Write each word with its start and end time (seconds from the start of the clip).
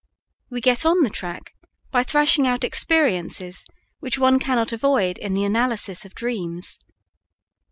We 0.49 0.61
get 0.61 0.83
on 0.83 1.03
the 1.03 1.11
track 1.11 1.53
by 1.91 2.01
thrashing 2.03 2.47
out 2.47 2.63
experiences 2.63 3.67
which 3.99 4.17
one 4.17 4.39
cannot 4.39 4.71
avoid 4.73 5.19
in 5.19 5.35
the 5.35 5.43
analysis 5.43 6.05
of 6.05 6.15
dreams. 6.15 6.79